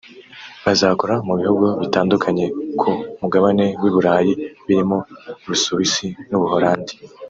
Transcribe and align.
bazakora 0.65 1.15
mu 1.27 1.33
bihugu 1.39 1.65
bitandukanye 1.81 2.45
ku 2.79 2.91
Mugabane 3.21 3.65
w’i 3.81 3.91
Burayi 3.93 4.33
birimo 4.65 4.97
u 5.43 5.45
Busuwisi 5.49 6.07
n’u 6.29 6.39
Buholandi 6.41 6.93